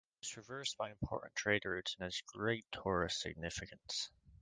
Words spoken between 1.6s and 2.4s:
routes and has a